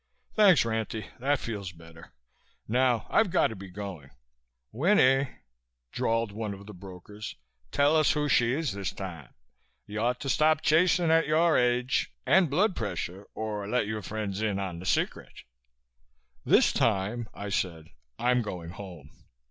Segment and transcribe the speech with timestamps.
[0.33, 2.11] "Thanks, Ranty, that feels better.
[2.67, 4.09] Now I've got to be going."
[4.71, 5.27] "Winnie,"
[5.91, 7.35] drawled one of the brokers,
[7.71, 9.31] "tell us who she is this time.
[9.85, 14.41] You ought to stop chasing at your age and blood pressure or let your friends
[14.41, 15.43] in on the secret."
[16.43, 19.11] "This time," I said, "I'm going home."